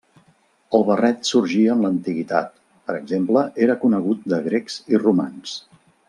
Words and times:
El 0.77 0.85
barret 0.87 1.27
sorgí 1.31 1.59
en 1.73 1.83
l'antiguitat; 1.85 2.51
per 2.87 2.95
exemple, 3.03 3.43
era 3.69 3.75
conegut 3.87 4.25
de 4.35 4.39
grecs 4.51 4.79
i 4.97 5.03
romans. 5.07 5.55